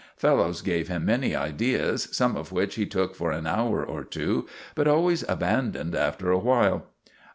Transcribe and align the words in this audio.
Fellows 0.17 0.63
gave 0.63 0.87
him 0.87 1.05
many 1.05 1.35
ideas, 1.35 2.07
some 2.11 2.35
of 2.35 2.51
which 2.51 2.73
he 2.73 2.87
took 2.87 3.13
for 3.13 3.29
an 3.31 3.45
hour 3.45 3.85
or 3.85 4.03
two, 4.03 4.47
but 4.73 4.87
always 4.87 5.21
abandoned 5.29 5.93
after 5.93 6.31
a 6.31 6.39
while. 6.39 6.87